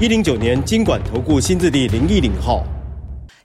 [0.00, 2.66] 一零九年金管投顾新字第零一零号。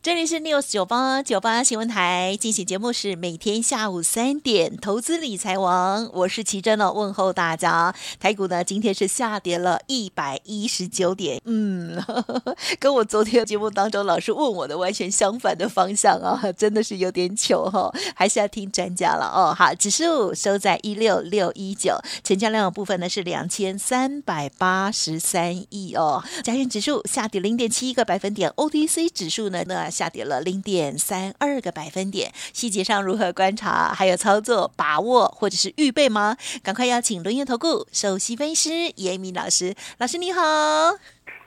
[0.09, 7.93] 这里是 News 九八九八新闻台进行节目是每天下午三点投资理财王，我是奇珍哦，问候大家。
[8.19, 19.53] 台股呢今天是下跌了一百一十九点，嗯呵呵， 跟我昨天节目当中老师问我的完全相反的方向啊，真的是有点糗哈、哦，还是要听专家了哦。
[19.55, 26.23] 好，指数收在一六六一九，成交量的部分呢是两千三百八十三亿哦。
[26.43, 29.87] 加权指数下跌零点七一个百分点，OTC 指数呢那。
[29.99, 33.91] 下跌了零点三二个百分点，细节上如何观察？
[33.93, 36.37] 还有操作把握或者是预备吗？
[36.63, 40.41] 赶快邀请轮源投顾首席分析师严明老师，老师你好。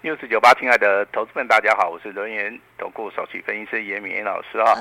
[0.03, 4.75] 六四九八，亲爱的投资们，大家好，我是轮源投顾首席分析师严一民老师哈。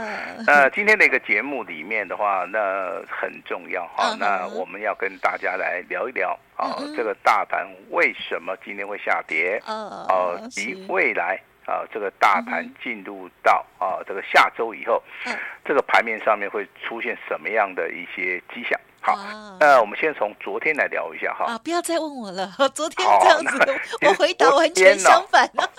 [0.46, 2.60] 那、呃、今天的一个节目里面的话，那
[3.08, 4.18] 很重要哈。
[4.20, 9.62] 那我们要跟大家来聊一聊啊，这个大盘为什么今天会下跌？
[9.66, 11.40] 哦，及未来。
[11.66, 18.80] 啊，这个大盘进入到啊这个下周以后，嗯、这个盘面上面会出现什么样的一些迹象？
[19.02, 19.18] 好，
[19.60, 21.46] 那我们先从昨天来聊一下哈。
[21.46, 25.64] 啊，不要再问我了， 昨天这样子，我回答完全相反了。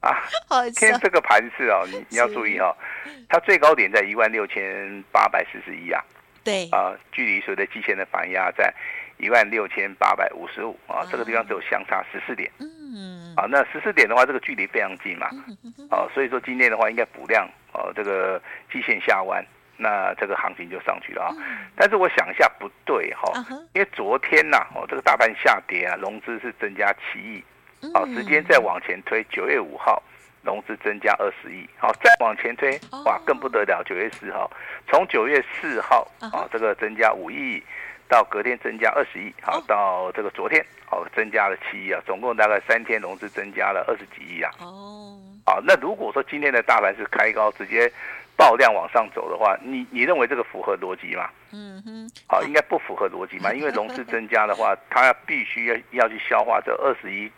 [0.00, 2.74] 啊，今天这个盘势哦，你你要注意哦，
[3.28, 6.00] 它最高点在一万六千八百四十一啊。
[6.44, 6.68] 对。
[6.70, 8.72] 啊，距离所谓的季线的反压在
[9.18, 12.48] 一万六千八百五十五啊，这个地方只有相差十四点。
[12.60, 12.70] 嗯，
[13.36, 15.26] 啊，那十四点的话，这个距离非常近嘛，
[15.90, 18.40] 啊，所以说今天的话应该补量，哦，这个
[18.72, 19.44] 季线下弯，
[19.76, 21.34] 那这个行情就上去了啊。
[21.76, 23.32] 但是我想一下不对哈，
[23.74, 27.44] 因为昨天呐，哦，这个大盘下跌啊，融资是增加七亿，
[27.92, 30.02] 好，时间再往前推，九月五号
[30.42, 34.50] 融资增加二十亿，好，再往前推，哇，更不得了，九月四号，
[34.88, 37.62] 从九月四号啊，这个增加五亿。
[38.08, 44.50] 到隔天增加二十亿，好，到这个昨天，好，增加了七亿啊，总共大概三天融资增加了二十几亿啊。
[44.60, 47.90] 哦，好，那如果说今天的大盘是开高直接
[48.36, 51.28] 爆量往上走的话，你你认为这个符合逻辑吗？
[51.52, 57.30] 嗯哼，好，应该不符合逻辑嘛，因为融资增加的话， 它必须要要去消化这二十亿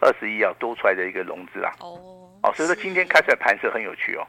[0.00, 1.72] 二十亿啊多出来的一个融资啊。
[1.80, 4.26] 哦，好，所以说今天开出来盘是很有趣哦，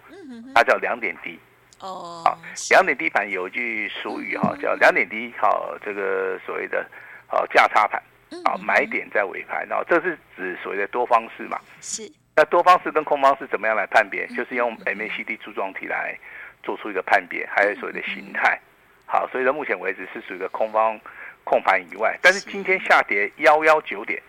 [0.56, 1.38] 它叫两点低。
[1.82, 2.38] 哦，好，
[2.70, 6.86] 两点低盘有一句俗语哈，叫两点低，好，这个所谓的，
[7.28, 8.02] 好价差盘，
[8.46, 11.60] 好买点在尾盘，然后这是指所谓的多方式嘛？
[11.82, 12.10] 是。
[12.34, 14.26] 那多方式跟空方式怎么样来判别？
[14.28, 16.18] 就是用 MACD 柱状体来
[16.64, 18.58] 做出一个判别，还有所谓的形态。
[19.06, 20.98] 好，所以到目前为止是属于一个空方
[21.44, 24.22] 控盘以外，但是今天下跌幺幺九点，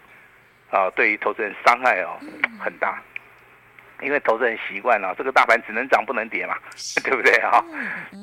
[0.70, 2.18] 啊，对于投资人伤害哦
[2.58, 3.00] 很大。
[4.02, 6.56] 因为投资人习惯了，这个大盘只能涨不能跌嘛，
[7.04, 7.64] 对不对哈？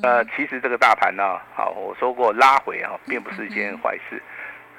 [0.02, 4.22] 呃，其实这个大盘呢，好，我说过拉回啊，并不是一件坏事，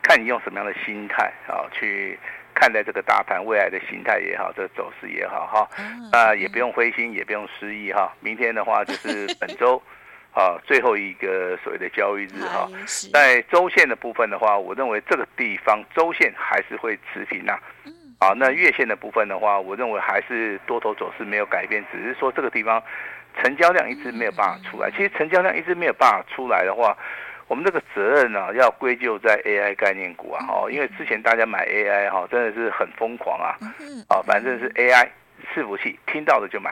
[0.01, 2.17] 看你用什么样的心态啊去
[2.53, 5.69] 看待这个大盘未来的形态也好，这个走势也好哈，
[6.11, 8.13] 啊，也不用灰心，也不用失意哈。
[8.19, 9.81] 明天的话就是本周
[10.33, 12.69] 啊最后一个所谓的交易日哈，
[13.11, 17.53] 在周线的部分的话，我认为这个地方周线还是会持平呐。
[17.53, 18.00] 啊，
[18.37, 22.81] 那月线的部分的话，我认为还是多头走势没有改变，只是说这个地方
[23.41, 24.91] 成交量一直没有办法出来。
[24.91, 26.95] 其实成交量一直没有办法出来的话，
[27.47, 33.57] 我们这个责任呢、啊、要归咎在 AI 概念股啊，哈，因为之前大家买 AI 哈，真的是很疯狂啊，
[34.07, 35.07] 啊，反正是 AI
[35.53, 36.69] 伺服器，听到的就买，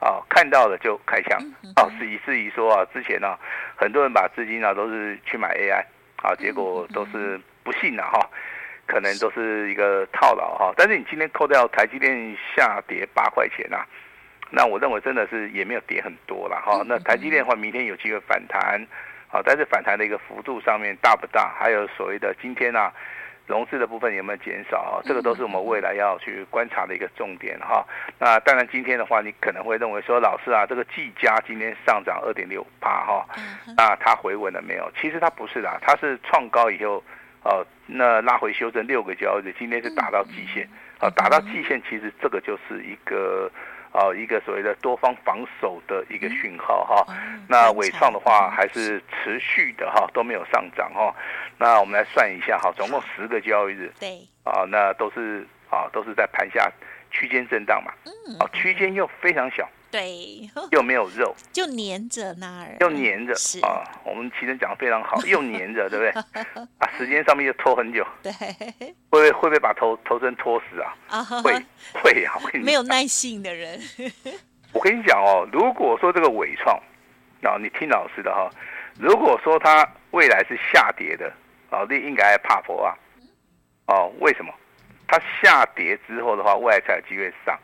[0.00, 1.38] 啊，看到的就开枪，
[1.76, 3.38] 啊，是以至于说啊，之前呢、啊，
[3.76, 5.84] 很多人把资金啊都是去买 AI，
[6.22, 8.18] 啊，结果都是不幸的哈。
[8.90, 13.86] 可能都是一个套牢哈，但是你今天扣掉台积电下跌八块钱啊，
[14.50, 16.82] 那我认为真的是也没有跌很多了哈。
[16.84, 18.84] 那台积电的话，明天有机会反弹，
[19.28, 21.54] 好，但是反弹的一个幅度上面大不大？
[21.56, 22.92] 还有所谓的今天啊，
[23.46, 24.98] 融资的部分有没有减少啊？
[25.04, 27.86] 这个都是我们未来要去观察的一个重点哈。
[28.18, 33.24] 那当然今天的话，你可能会认为说，老师啊，这个技嘉今天上涨二点六八哈，
[33.76, 34.90] 那它回稳了没有？
[35.00, 37.00] 其实它不是的，它是创高以后。
[37.42, 43.50] 哦，那拉回修正六个交易日，今天是打到季线，啊，打到季线，其实这个就是一个，
[43.92, 47.14] 呃，一个所谓的多方防守的一个讯号哈。
[47.48, 51.14] 那尾创的话还是持续的哈，都没有上涨哈。
[51.56, 56.70] 那我们来算一下哈，总共十个交易日，对，啊，那都是啊，都是在盘下
[57.10, 57.92] 区间震荡嘛，
[58.38, 59.66] 啊，区间又非常小。
[59.90, 63.82] 对，又没有肉，就黏着那儿，又黏着是啊。
[64.04, 66.44] 我们其实讲的非常好， 又黏着，对不对？
[66.78, 70.94] 啊，时间上面又拖很久， 对，会不会会不会把头头身拖死啊？
[71.08, 71.52] 啊，会
[72.02, 72.58] 会啊，会。
[72.60, 73.80] 没有耐性的人，
[74.72, 76.76] 我跟你讲哦，如果说这个纬创，
[77.42, 78.48] 啊，你听老师的哈，
[78.98, 81.32] 如果说它未来是下跌的，
[81.70, 82.94] 老弟应该怕佛啊，
[83.86, 84.52] 哦，为什么？
[85.08, 87.58] 它下跌之后的话，未来才有机会上。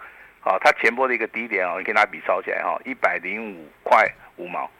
[0.46, 4.70] 啊，它前波的一个低点哦，你可以拿笔抄起来哈，一百零五块五毛，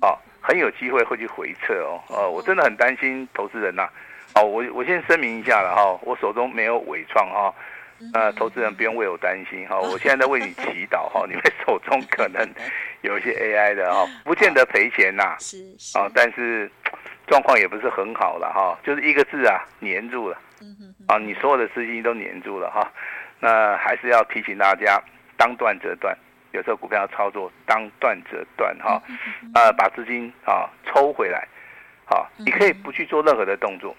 [0.00, 2.00] 哦，很有机会会去回撤哦。
[2.08, 3.86] 呃，我真的很担心投资人呐。
[4.34, 7.54] 哦，我我先声明一下了哈，我手中没有伪创哈，
[8.14, 12.48] 呃，投资人不用为我担心哈，我现在在为你祈祷哈，你们 手中可能
[13.02, 15.58] 有一些 AI 的哈， 不见得赔钱呐，是
[15.98, 16.70] 啊，但是
[17.26, 20.38] 状况也不是很好了哈，就是一个字啊，黏住了，
[21.06, 22.90] 啊，你所有的资金都黏住了哈。
[23.40, 25.02] 那还是要提醒大家，
[25.36, 26.16] 当断则断，
[26.52, 29.02] 有时候股票要操作，当断则断哈，
[29.54, 31.46] 呃，把资金啊抽回来，
[32.04, 33.94] 好，你可以不去做任何的动作，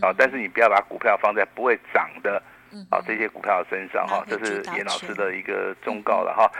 [0.00, 2.42] 啊，但是你不要把股票放在不会涨的
[2.90, 6.50] 啊这些股票身上哈，这是严老师的一个忠告了哈。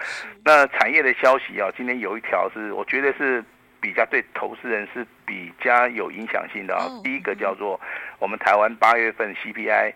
[0.44, 3.44] 那产业的消息啊，今天有一条是我觉得是。
[3.81, 6.88] 比较对投资人是比较有影响性的啊。
[7.02, 7.81] 第一个叫做
[8.19, 9.93] 我们台湾八月份 CPI，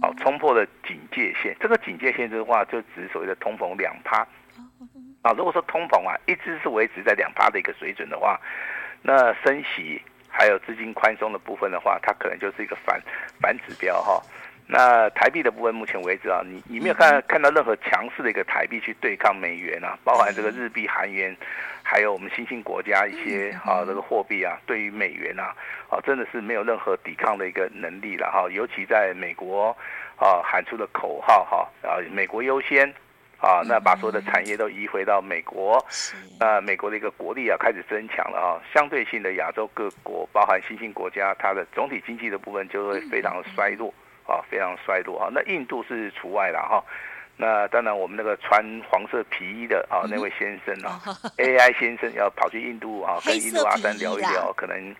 [0.00, 1.56] 好冲破了警戒线。
[1.60, 4.26] 这个警戒线的话，就指所谓的通膨两趴
[5.22, 5.32] 啊。
[5.36, 8.40] 如果说通膨啊一直是维持在两趴的一个水准的话，
[9.02, 13.00] 那升息还有资金宽松的部分的话，它可能就是一个反
[13.40, 14.22] 反指标哈。
[14.72, 21.36] 那台币的部分，目前为止啊，你你没有看看到任何强势的一个台币去对抗美元啊，包含这个日币、韩元。
[21.84, 25.52] 还有我们新兴国家一些啊，这个货币啊，对于美元啊，
[25.90, 28.48] 啊，真的是没有任何抵抗的一个能力了哈。
[28.50, 29.76] 尤其在美国
[30.16, 32.88] 啊喊出的口号哈啊，美国优先
[33.40, 35.84] 啊，那把所有的产业都移回到美国，
[36.38, 38.62] 那美国的一个国力啊开始增强了啊。
[38.72, 43.92] 相对性的亚洲各国，包含新兴国家，它的总体经济的部分就会非常的衰弱
[44.32, 45.28] 啊，非常衰弱啊。
[45.32, 46.82] 那印度是除外了哈。
[47.34, 51.00] 那当然，我们那个穿黄色皮衣的啊，那位先生啊
[51.38, 54.94] ，AI 先生要跑去印度啊，跟印度阿三聊一聊，可能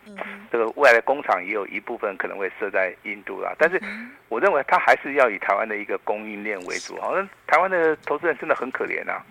[0.50, 3.54] 这个未来的工厂也有一部分可能会设在印度啦。
[3.58, 3.80] 但是，
[4.28, 6.98] 我认为他还是要以台湾的一个供应链为主。
[7.00, 9.22] 好像台湾的投资人真的很可怜啊，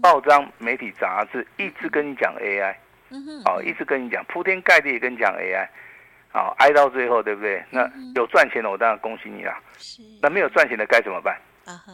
[0.00, 2.74] 报章、媒体、杂志一直跟你讲 AI，
[3.44, 5.66] 啊，一直跟你讲铺天盖地跟你讲 AI，
[6.32, 7.64] 啊，挨到最后，对不对？
[7.70, 9.58] 那有赚钱的，我当然恭喜你啦。
[10.22, 11.38] 那没有赚钱的该怎么办？
[11.64, 11.92] 啊哈。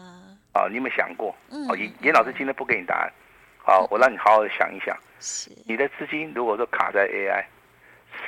[0.52, 1.34] 啊，你有没有想过？
[1.68, 3.12] 哦，严严老师今天不给你答案，
[3.58, 4.96] 好，我让你好好的想一想。
[5.18, 7.44] 是，你的资金如果说卡在 AI，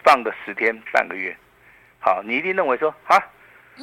[0.02, 1.36] 放个十天半个月，
[2.00, 3.22] 好，你一定认为说啊，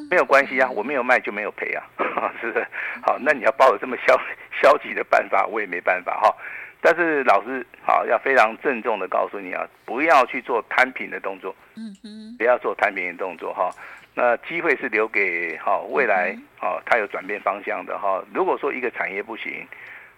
[0.09, 1.83] 没有关系啊，我没有卖就没有赔啊，
[2.41, 2.67] 是不是？
[3.01, 4.19] 好，那你要抱有这么消
[4.61, 6.35] 消极的办法，我也没办法哈。
[6.83, 13.71] 但是老师好，要非常郑重的告诉你啊，不要去做摊平的动作，嗯嗯，不要做摊平的动作哈。
[14.13, 18.21] 那机会是留给哈未来啊，它有转变方向的哈。
[18.33, 19.65] 如果说一个产业不行，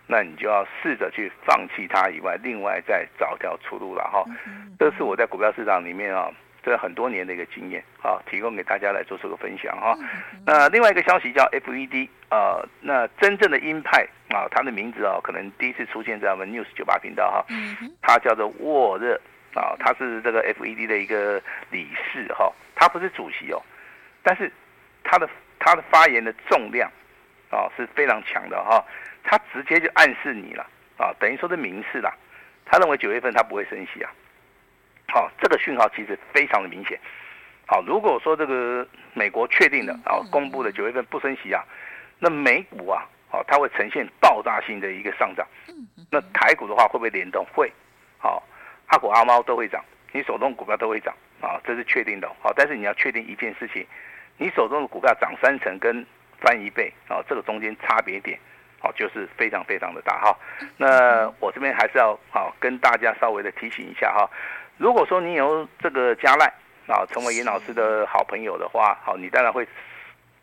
[0.08, 4.26] 那你就要试着去放弃它以外，另外再找条出路了哈。
[4.80, 6.32] 这是我在股票市场里面啊，
[6.66, 9.96] 这很多年的一个经验啊，提供给大家来做这个分享哈。
[10.44, 17.46] 那另外一个消息叫 FED 啊，那真正的鹰派啊，他的名字啊，可能第一次出现在我们 News 九八频道哈，
[18.02, 19.22] 他叫做沃热
[19.54, 23.62] 啊，他是这个 FED 的一个理事哈，他不是主席哦。
[24.24, 24.52] 但是
[25.04, 26.90] 他的他的发言的重量
[27.52, 28.84] 啊是非常强的哈，
[29.24, 30.66] 他直接就暗示你了
[30.98, 32.12] 啊，等于说是明示了，
[32.66, 34.10] 他认为九月份他不会升息啊，
[35.08, 37.00] 好，这个讯号其实非常的明显，
[37.66, 41.64] 好，如果说这个美国确定的啊公布的九月份不升息啊，
[42.20, 45.48] 那美股啊，好，它会呈现爆炸性的一个上涨，
[46.10, 47.46] 那台股的话会不会联动？
[47.54, 47.72] 会，
[48.18, 48.44] 好，
[48.88, 53.86] 阿狗阿猫都会涨，你手中股票都会涨啊，这是确定的，好，但是你要确定一件事情。
[54.38, 56.06] 你手中的股票涨三成跟
[56.42, 58.38] 翻一倍啊，这个中间差别点，
[58.82, 60.38] 好，就是非常非常的大哈。
[60.76, 64.30] 那我这边还是要好跟大家稍微的提醒一下哈。
[64.78, 66.46] 如果说你有这个加赖
[66.88, 69.68] 啊，成为严老师的好朋友的话，好，你当然会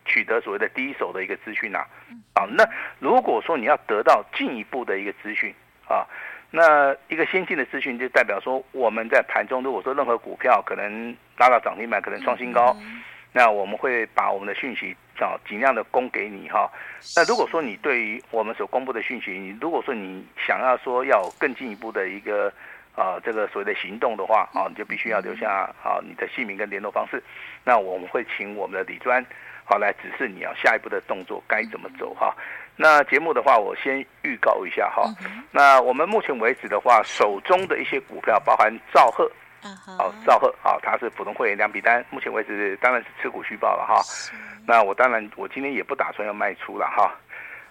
[0.04, 1.86] 取得所谓的第一手的一个资讯啊。
[2.34, 5.54] 啊，那如果说你要得到进一步的一个资讯
[5.88, 6.06] 啊，
[6.50, 12.76] 那一个先进的资讯就代表说我们在盘中如果说任何股票可能拉到涨停板，可能创新高。
[13.34, 16.70] 那我们会把我们的讯息啊尽量的供给你哈。
[17.16, 22.52] 那如果说你对于我们所公布的讯息，你如果说你想要说要更进一步的一个
[22.94, 27.22] 啊这个所谓的行动的话啊，你就必须要留下啊你的姓名跟联络方式。
[27.64, 29.25] 那我们会请我们的李专
[29.64, 32.34] 好来指示你啊下一步的动作该怎么走哈。
[32.75, 35.04] 那节目的话，我先预告一下哈。
[35.50, 39.30] 那我们目前为止的话，手中的一些股票包含兆赫，
[39.96, 44.02] 好兆赫啊，他是普通会员两笔单，目前为止当然是持股续报了哈。
[44.66, 47.14] 那我当然我今天也不打算要卖出了哈。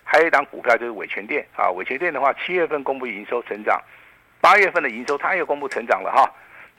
[0.03, 3.81] 还有一档股票就是伟全店啊，伟全店的话，七月份公布营收成长，
[4.41, 6.29] 八月份的营收它又公布成长了哈。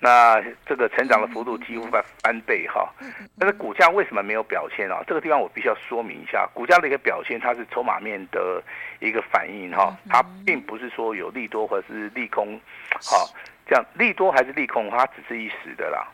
[0.04, 2.92] 那这个成长的幅度几乎翻翻倍哈，
[3.38, 5.00] 但是股价为什么没有表现啊？
[5.06, 8.60] 这个地方我必须要说明一下，股价的一个表现，它是筹码面的
[8.98, 12.60] 一个反应哈，它并不是说有利多或者是利空，
[13.00, 13.30] 好，
[13.64, 16.08] 这样利多还是利空，它只是一时的啦，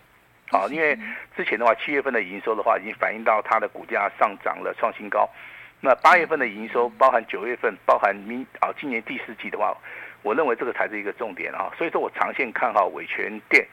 [0.50, 0.95] 好，因为
[1.35, 5.26] 之前的话，七月份的营收的话，已经反映到它的股价上涨了，创新高，
[5.81, 9.75] 那八月份的营收，包含九月份，包含明啊今年第四季的话。
[10.22, 13.66] 我认为这个才是一个重点啊，所以说我长线看好伟全店，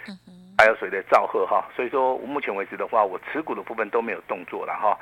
[0.58, 4.98] 还有谁的兆赫哈，所以说目前为止的话，我持股的部分都没有动作了哈。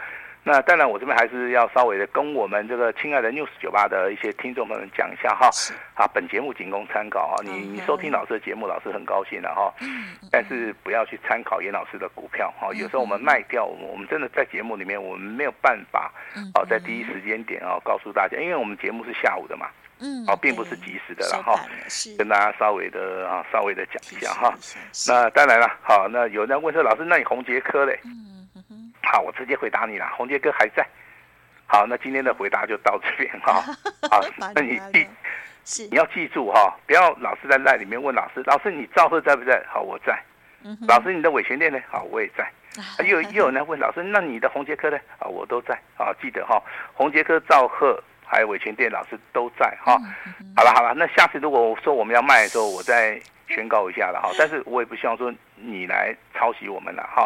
[0.45, 5.49] 那当然，我这边还是要稍微的跟我们这个亲爱的 News 酒吧的一些听众朋友们讲一下哈。
[5.93, 9.73] 啊，本节目仅供参考啊，你你收听老师的节目，老师很高兴的哈。
[10.29, 12.73] 但是不要去参考严老师的股票哈。
[12.73, 16.11] 有时候我们卖掉，我们真的在节目里面，我们没有办法
[16.53, 19.67] 啊，在第一时间点啊告诉大家，因为我们节目是下午的嘛。
[20.01, 21.57] 嗯，哦，并不是及时的了哈，
[22.17, 24.53] 跟大家稍微的啊，稍微的讲一下哈。
[25.07, 27.97] 那当然了，好，那有人问说，老师，那你红杰科嘞？
[28.03, 28.32] 嗯嗯
[29.13, 30.83] 好，我直接回答你了，红杰哥还在。
[31.67, 33.61] 好，那今天的回答就到这边哈。
[34.09, 34.19] 好，
[34.55, 39.63] 那你记，你要记住哈，不要老是在赖里面问老师，老师你赵赫在不在？
[39.69, 40.19] 好，我在。
[40.87, 41.79] 老师你的伟诠电呢？
[41.91, 42.43] 好，我也在。
[42.81, 44.97] 啊又又有人问老师，那你的红杰科呢？
[45.19, 45.75] 啊，我都在。
[45.95, 46.59] 啊，记得哈，
[46.95, 48.01] 红杰科兆赫。
[48.25, 49.95] 还有伟诠电老师都在哈，
[50.55, 53.21] 好了好了，那下次如果我说我们要卖的时候，我再
[53.53, 54.31] 宣告一下了哈。
[54.37, 57.25] 但是我也不希望说你来抄袭我们了哈，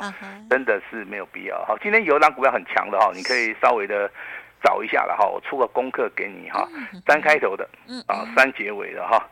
[0.50, 1.76] 真的是没有必要哈。
[1.82, 4.10] 今天有一档股票很强的哈，你可以稍微的
[4.64, 5.26] 找一下了哈。
[5.26, 6.68] 我出个功课给你哈，
[7.08, 7.68] 三开头的
[8.08, 9.26] 啊，三结尾的哈，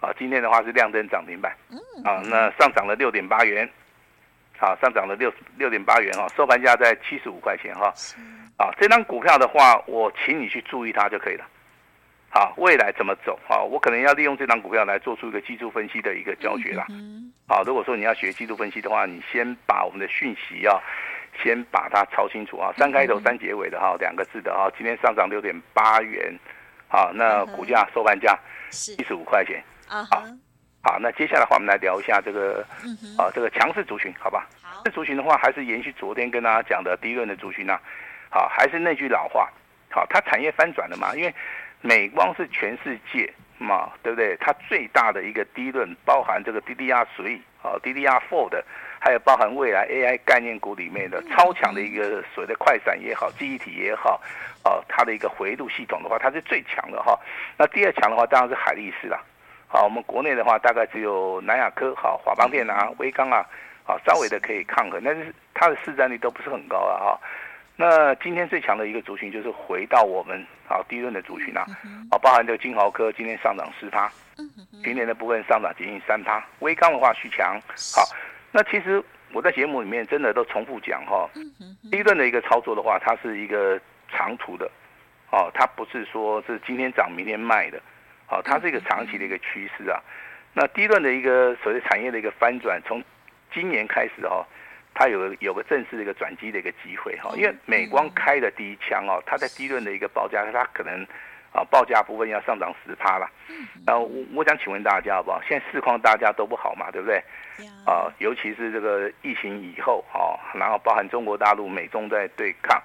[0.00, 1.56] 啊，今天的话是亮灯涨停板，
[2.04, 3.68] 啊，那上涨了六点八元，
[4.58, 7.92] 好，上涨了六六点八元哈，收盘价在七十五块钱哈。
[8.58, 11.44] 啊，这张股票的话，我请你去注意它就可以了。
[12.34, 13.38] 好，未来怎么走？
[13.46, 16.86] 好，我可能要利用这张股票来做出一个技术分析的一个教学啦。
[17.46, 20.80] 好，如果说你要学技术分析的话，你先把我们的讯息啊
[21.42, 22.72] 先把它抄清楚啊。
[22.78, 26.34] 三开头三结尾的哈，两个字的哈，今天上涨六点八元。
[26.88, 28.38] 好，那股价收盘价
[28.70, 29.62] 七十五块钱。
[29.86, 30.24] 好，
[30.82, 32.64] 好，那接下来的话，我们来聊一下这个
[33.18, 34.48] 啊，这个强势族群，好吧？
[34.86, 37.78] 这族群的话，还是延续昨天跟大家讲的第一轮的族群啊。
[38.30, 39.50] 好，还是那句老话，
[39.90, 41.14] 好，它产业翻转了嘛？
[41.14, 41.34] 因为
[41.82, 44.36] 美光是全世界嘛，对不对？
[44.40, 48.64] 它最大的一个低论，包含这个 DDR3 啊，DDR four 的，
[49.00, 54.20] 还有包含未来 AI 概念股里面的超强的一个所谓的快闪也好，记忆体也好，
[54.64, 57.18] 啊，它的一个回路系统的话，它是最强的哈。
[57.58, 59.20] 那第二强的话，当然是海力士啦。
[59.68, 63.44] 好，我们国内的话，大概只有南亚科、好华邦电啊、威刚啊，
[63.84, 67.20] 好，稍微的可以抗衡，但是它的市占率都不是很高啊哈。
[67.74, 70.38] 那今天最强的一个族群就是回到我们
[70.68, 71.66] 啊低润的族群啊，
[72.10, 74.12] 啊包含这个金豪科今天上涨四趴，
[74.84, 77.58] 今年的部分上涨接近三趴，威刚的话续强。
[77.96, 78.06] 好，
[78.52, 79.02] 那其实
[79.32, 81.28] 我在节目里面真的都重复讲哈，
[81.90, 84.70] 低润的一个操作的话，它是一个长途的，
[85.30, 87.80] 哦，它不是说是今天涨明天卖的，
[88.26, 89.98] 好，它是一个长期的一个趋势啊。
[90.52, 93.02] 那低润的一个所谓产业的一个翻转，从
[93.52, 94.46] 今年开始哈。
[94.94, 101.02] 它有个有个正式的一个转机的一个机会哈，因为美光开的第一枪哦，它在低润的一个报价，它可能
[101.52, 103.28] 啊报价部分要上涨十趴了。
[103.86, 105.40] 然后我我想请问大家好不好？
[105.48, 107.22] 现在市况大家都不好嘛，对不对？
[107.86, 112.80] 啊，尤其是这个疫情以后啊，然后包含中国大陆美中在对抗，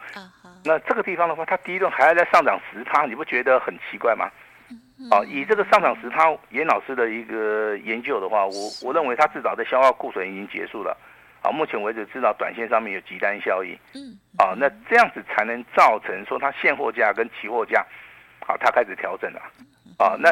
[0.63, 4.29] 那这个地方的话，它第一轮还要再上涨十趴，你不觉得很奇怪吗？
[5.09, 8.51] 啊，以这个上涨十趴，严老师的一个研究的话，我
[8.83, 10.95] 我认为它至少在消化库存已经结束了。
[11.41, 17.85] 啊，目前为止知道短线上面有急单效应，嗯，啊，那这样子才能造成说它现货价跟期货价，
[18.45, 19.41] 啊，它开始调整了，
[19.97, 20.29] 啊，那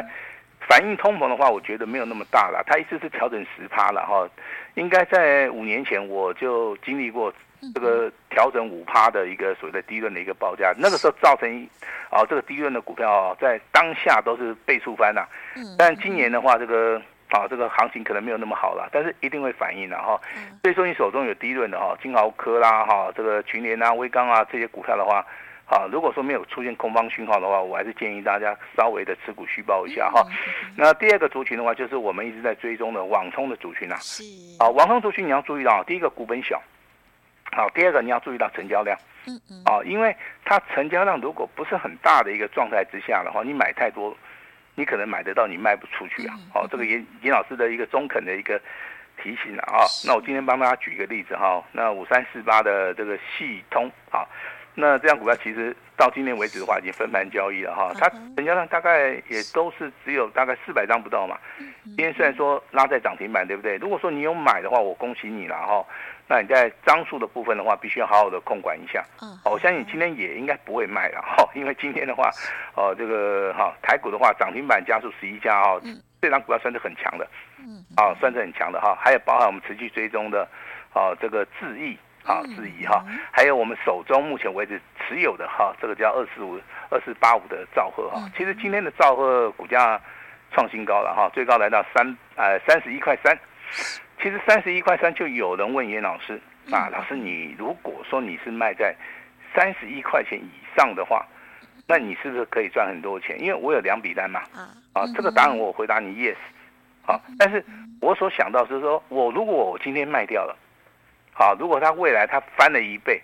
[0.68, 4.28] 反映通膨的话，我觉得没有那么大了，它一次是调整十趴了哈，
[4.74, 7.32] 应该在五年前我就经历过
[7.74, 11.70] 这个调整五趴的一个所谓的低润的一个报价，那个时候造成
[12.10, 15.30] 啊这个低润的股票在当下都是倍数翻了，
[15.78, 17.02] 但今年的话这个。
[17.36, 20.18] 啊，这个行情可能没有那么好了，但是一定会反应的哈。
[20.64, 25.26] 所以说你手中有低润的哈，金豪科啦哈，这个群联啊、威刚啊这些股票的话，
[25.68, 30.26] 啊，如果说没有出现空方讯号的话，我还是建议大家稍微的持股续报一下哈。
[30.78, 33.98] 那第二个族群的话，就是我们一直在追踪的网通的族群啊。
[34.60, 36.62] 啊，网通族群你要注意到，第一个股本小，
[37.52, 38.98] 好，第二个你要注意到成交量。
[39.28, 39.62] 嗯嗯。
[39.66, 40.16] 啊，因为
[40.46, 44.16] 它成交量如果不是很大的一个状态之下的话，你买太多，
[44.76, 46.36] 你可能买得到，你卖不出去啊。
[46.54, 48.60] 好，这个严严老师的一个中肯的一个
[49.22, 49.88] 提醒了啊。
[50.06, 54.28] 那我今天帮大家举一个例子哈，那五三四八的这个系通啊。
[54.78, 57.94] 那这样股票其实到今天为止的话，已经分盘交易了哈。
[57.98, 61.40] 它成交量大概也都是只有大概四百张不到嘛。
[61.86, 63.78] 今天虽然说拉在涨停板，对不对？
[63.78, 65.86] 如果说你有买的话，我恭喜你了哈。
[66.28, 69.04] 那你在张数的部分的话，必须要好好的控管一下。
[69.22, 72.30] 嗯我相信今天也应该不会卖了哈， 因为今天的话，
[72.76, 75.80] 哦，这个哈台股的话，涨停板加速十一家哈，
[76.22, 77.28] 这张股票算是很强的，
[77.60, 78.98] 嗯啊，算是很强的哈。
[79.00, 80.48] 还有包含我们持续追踪的，
[80.94, 81.98] 啊，这个智易。
[82.26, 90.02] 啊，质疑哈，还有我们手中目前为止持有的哈，这个叫二四五二四八五的兆赫哈，其实今天的兆赫股价
[90.56, 93.38] 创新高了哈，最高来到三呃三十一块三，
[94.22, 96.40] 其实三十一块三就有人问严老师
[96.72, 98.96] 啊，老师你如果说你是卖在
[99.54, 101.26] 三十一块钱以上的话，
[101.86, 103.38] 那你是不是可以赚很多钱？
[103.40, 104.42] 因为我有两笔单嘛，
[104.94, 106.38] 啊，这个答案我回答你 yes，
[107.06, 107.62] 好，但是
[108.00, 110.58] 我所想到是说我如果我今天卖掉了。
[111.38, 113.22] 好，如果它未来它翻了一倍，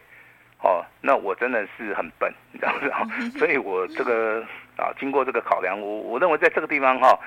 [0.62, 3.08] 哦，那我真的是很笨，你知道不知道？
[3.40, 4.46] 所以我这个
[4.82, 7.20] 啊，经过这个考量，我我认为在这个地方哈，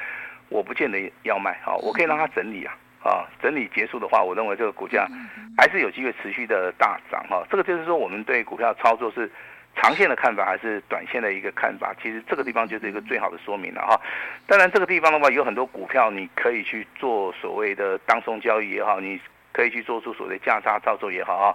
[0.48, 5.06] 我不见得要卖，哈，我可以让它整理啊，啊，整理结束的话，我认为这个股价
[5.56, 7.46] 还是有机会持续的大涨哈。
[7.48, 9.30] 这个就是说，我们对股票操作是
[9.76, 14.00] 长线的看法还是短线的一个看法，其实这个地方就是一个最好的说明了哈。
[14.48, 19.20] 当然，这个地方的话，有很多股票你可以去做所谓的当冲交易也好，你。
[19.54, 21.54] 可以去做出所谓的价差操作也好啊，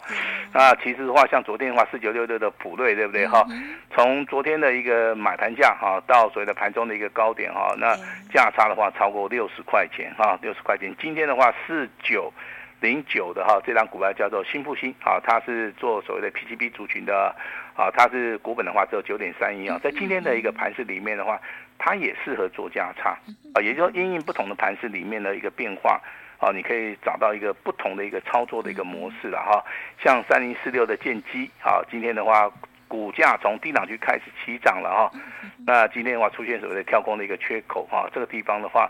[0.54, 3.46] 那其实的话，像昨天的话，四九六六的普瑞，对不对哈？
[3.94, 7.94] 从昨天的一个买盘价哈，到所谓的盘中的一个高点哈，那
[8.34, 10.96] 价差的话超过六十块钱哈，六十块钱。
[10.98, 12.32] 今天的话，四九
[12.80, 17.36] 零九的哈，这张股票叫做新复兴啊，它是做所谓的 PCB 族群的
[17.76, 21.38] 啊，它是股本的话只有九点三一啊，在今天的一个盘市里面的话，
[21.78, 23.18] 它也适合做价差
[23.54, 26.00] 啊，也就是说因应不同的盘市里面的一个变化。
[26.40, 29.64] 啊，你可以找到一个不同的一个操作的一个模式了哈，
[30.02, 32.50] 像三零四六的建机，啊，今天的话
[32.88, 35.12] 股价从低档区开始起涨了哈，
[35.68, 38.90] 那今天的话出现所谓的跳空的一个缺口哈，这个地方的话，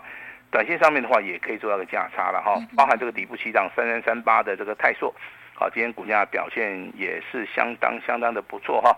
[0.50, 5.12] 短线上面的话也可以做到个价差了哈，包含这个底部起涨三三三八的这个泰硕，
[5.54, 8.96] 好，今天股价表现也是相当相当的不错哈。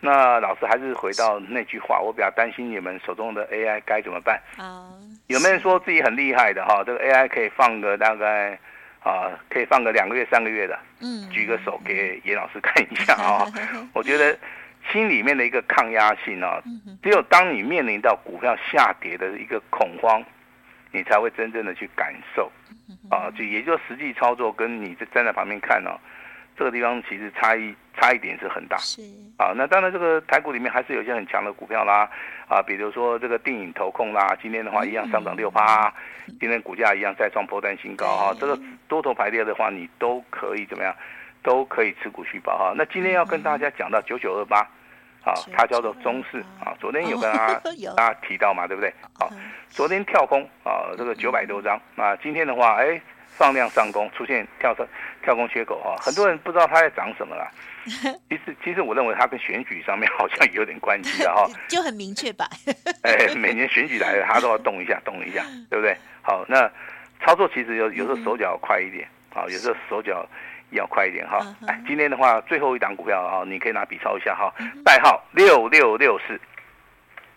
[0.00, 4.38] 那老师还是回到那句话，我比较担心你们手中的 AI 该怎么办？
[4.58, 4.92] 啊，
[5.28, 6.82] 有没有人说自己很厉害的哈？
[6.84, 8.58] 这个 AI 可以放个大概
[9.02, 10.78] 啊，可以放个两个月、三个月的。
[11.00, 13.46] 嗯，举个手给严老师看一下啊。
[13.94, 14.36] 我觉得
[14.92, 16.62] 心里面的一个抗压性啊，
[17.02, 20.22] 只有当你面临到股票下跌的一个恐慌，
[20.92, 22.52] 你才会真正的去感受
[23.10, 23.30] 啊。
[23.36, 25.90] 就也就实际操作跟你站在旁边看呢。
[26.56, 29.02] 这个地方其实差异差一点是很大，是
[29.38, 32.08] 啊，那当然这个台股里面还是有一些很强的股票啦，
[32.48, 35.92] 啊，比如说这个电影投控啦，今天的话一样上涨六趴，
[36.40, 40.94] 今天股价一样再创波段新高哈，这个多头排列的话，你都可以怎么样，
[41.42, 42.72] 都可以持股续报哈。
[42.76, 44.58] 那今天要跟大家讲到九九二八，
[45.24, 47.60] 啊，它叫做中视啊，昨天有跟大家
[47.96, 48.92] 大家提到嘛，对不对？
[49.18, 49.30] 好，
[49.68, 53.00] 昨天跳空啊，这个九百多张啊，今天的话，哎。
[53.36, 54.86] 放量上攻，出现跳升、
[55.20, 57.50] 跳空缺口哈，很多人不知道它在涨什么啦。
[58.28, 62.48] 其实，其实我认为它跟选举上面好像有点关系的哈， 就很明确吧。
[63.02, 65.96] 哎，每年选举来了，它都要动一下，动一下，对不对？
[66.22, 66.70] 好，那
[67.20, 70.26] 操作其实有有时候手脚快一点，好，有时候手脚
[70.70, 71.40] 要快一点哈。
[71.66, 74.52] 哎，今天的话，最后一档股票啊，你可以拿笔抄一下哈，
[74.84, 76.40] 代号六六六四。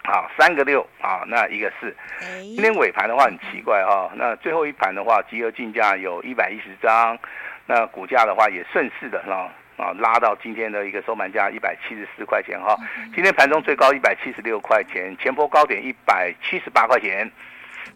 [0.04, 1.94] 好，三个六啊，那一个四。
[2.40, 7.20] 今天尾盘的话很奇怪哈，那最后一盘的话，集合竞价有一百一十张，
[7.66, 12.76] 那股价的话也顺势的啊啊拉到今天的一个收盘价一百七十四块钱哈。
[13.16, 17.32] 今天盘中最高一百七十六块钱，前波高点一百七十八块钱。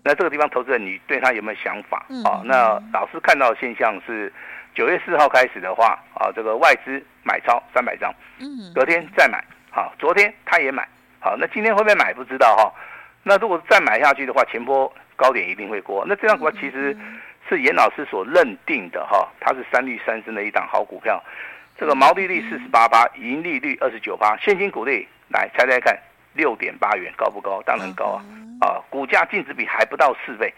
[0.04, 2.41] 那这个地方投资人，你对他有没有想法啊？
[2.46, 4.32] 那老师看到的现象是，
[4.74, 10.88] 九月四号开始的话啊，这个外资买超三百张，嗯隔天再买，好，昨天他也买。
[11.20, 12.74] 好，那今天会不会买不知道哈。
[13.22, 16.04] 那如果再买下去的话，前波高点一定会过。
[16.08, 16.98] 那这张股票其实
[17.48, 21.22] 是严老师所认定的哈，它是三绿三升的一档好股票。
[21.82, 25.98] 这个毛利率四十八八，盈利率二十九八，现金股利来猜猜看，
[26.34, 27.60] 六点八元高不高？
[27.65, 28.22] 当然高啊！
[28.62, 30.54] 啊，股价净值比还不到四倍。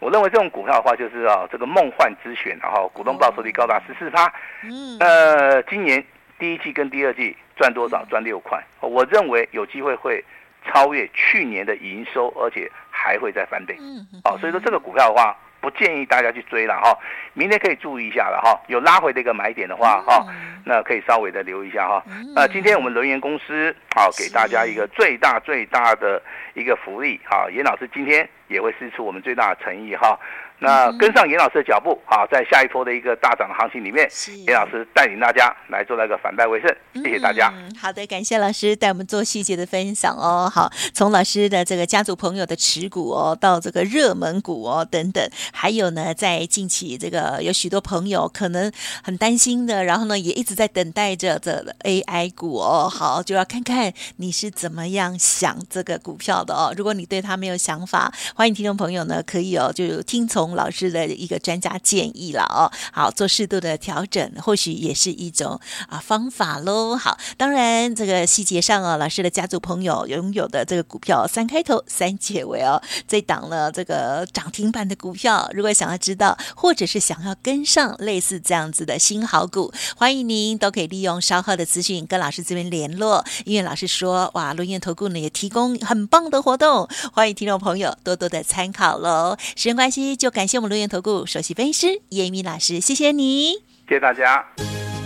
[0.00, 4.30] 我认为这种股票的话，就是啊，这个梦幻之选，然后股东报酬率高达十四趴。
[4.64, 6.04] 嗯，呃，今年。
[6.38, 8.02] 第一季跟第二季赚多少？
[8.06, 8.62] 赚六块。
[8.80, 10.22] 我认为有机会会
[10.66, 13.76] 超越去年的营收，而且还会再翻倍。
[13.78, 16.96] 嗯哦，所以说这个股票的话，不建议大家去追了哈。
[17.34, 20.26] 明天可以注意一下了哈，有拉回的一个买点的话哈，
[20.64, 22.02] 那可以稍微的留意一下哈。
[22.34, 26.20] 那今天我们轮源公司好给大家一个最大最大的
[26.54, 30.18] 一个福利哈，严老师今天也会试出我们最大的诚意哈。
[30.62, 34.06] 那跟上严老师的脚步，好，在下一波的一个大涨的行情里面，
[34.46, 37.50] 严老师带领大家来做那个反败为胜，谢谢大家。
[37.56, 40.52] 嗯，好的，感谢老师带我们做细节的分享哦。
[40.54, 48.70] 好，从老师的这个家族朋友的持股哦，到这个热门股哦等等，还有呢，在近期这个有许多朋友可能
[49.02, 52.86] 很担心的，然后呢也一直在等待着这 AI 股哦。
[52.86, 56.74] 好，就要看看你是怎么样想这个股票的哦。
[56.76, 60.49] 如果你对它没有想法，欢迎听众朋友呢可以哦，就听从。
[60.54, 66.96] 老师的一个专家建议了哦，好，做适度的调整，或许也是一种啊方法喽。
[66.96, 83.24] 好，当然这个细节上哦，老师的家族朋友拥有的这个股票三开头三结尾哦，这档呢这个涨停板的股票，如果想要知道或者是想要跟上类似这样子的新好股，欢迎您都可以利用稍后的资讯跟老师这边联络。
[83.44, 89.36] 因为老师说哇，伦元投顾呢也提供很棒的活动，欢迎听众朋友多多的参考喽。
[89.54, 90.30] 时间关系就。
[90.46, 93.52] 谢我们留言投顾首席分析师严明老师，谢谢你，
[93.88, 94.44] 谢谢大家。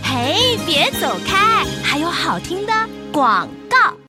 [0.03, 2.73] 嘿，别走开，还有好听的
[3.11, 4.04] 广告。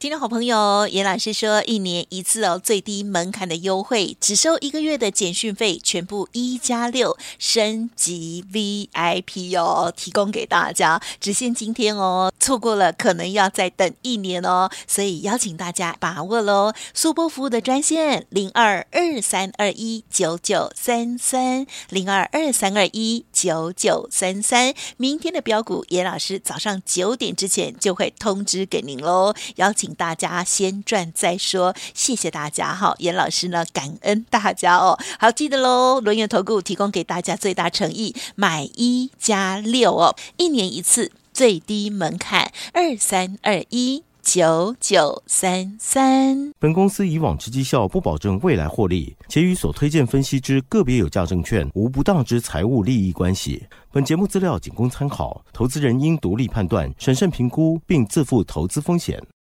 [0.00, 16.72] 听众好朋友，严老师说，一年一次哦，最低门槛的优惠，只收一个月的简讯费，全部一加六升级 VIP 哦，提供给大家，只限今天哦，错过了可能要再等一年哦，所以邀请大家把握喽。
[16.94, 29.89] 速播服务的专线零二二三二一九九三三零二二三二一九九三三，明天的标股，严老师早上九点之前就会通知给您喽，邀请。
[29.94, 34.98] 大家先赚再说，谢谢大家哈，严老师呢，感恩大家哦。
[35.18, 46.52] 好，记得喽，轮元投顾提供给大家最大诚意，买一加六哦，一年一次，最低门槛二三二一九九三三。
[46.58, 53.64] 本公司以往之绩效不保证未来获利，且与所推荐分析之个别有价证券无不当之财务利益关系。
[53.92, 59.20] 本节目资料仅供参考，投资人应独立判断、审慎评估，并自负投资风险。